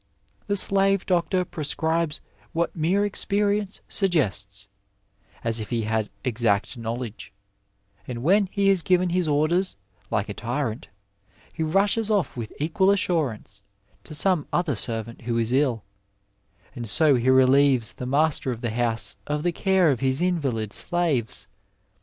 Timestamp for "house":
18.71-19.15